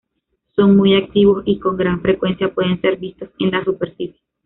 Son 0.55 0.75
muy 0.77 0.95
activos 0.95 1.43
y 1.45 1.59
con 1.59 1.77
gran 1.77 2.01
frecuencia 2.01 2.51
pueden 2.51 2.81
ser 2.81 2.97
vistos 2.97 3.29
en 3.37 3.51
la 3.51 3.63
superficie. 3.63 4.19